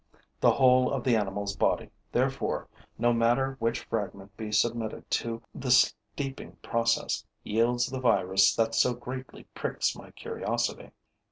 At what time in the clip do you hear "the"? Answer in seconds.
0.39-0.53, 1.03-1.15, 5.53-5.69, 7.85-7.99